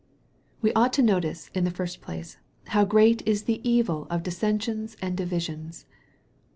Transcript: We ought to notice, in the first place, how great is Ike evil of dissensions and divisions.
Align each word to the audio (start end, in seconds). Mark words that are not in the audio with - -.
We 0.63 0.73
ought 0.73 0.93
to 0.93 1.03
notice, 1.03 1.51
in 1.53 1.63
the 1.63 1.69
first 1.69 2.01
place, 2.01 2.39
how 2.69 2.85
great 2.85 3.21
is 3.27 3.43
Ike 3.47 3.61
evil 3.63 4.07
of 4.09 4.23
dissensions 4.23 4.97
and 4.99 5.15
divisions. 5.15 5.85